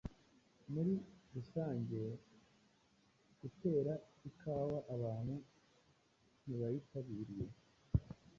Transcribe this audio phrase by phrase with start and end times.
[0.71, 0.93] Muri
[1.33, 2.01] rusange
[3.39, 3.93] gutera
[4.29, 5.35] ikawa abantu
[6.45, 7.47] ntibayitabiriye.